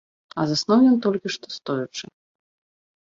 [0.43, 2.05] А заснуў ён толькі што, стоячы.